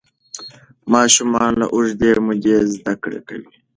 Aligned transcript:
ماشومان 0.93 1.51
له 1.61 1.65
اوږدې 1.75 2.11
مودې 2.25 2.57
زده 2.73 2.93
کړه 3.03 3.19
کوي. 3.27 3.51